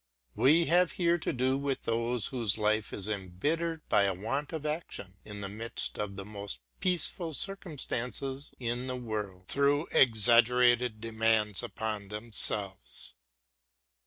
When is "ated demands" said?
10.65-11.61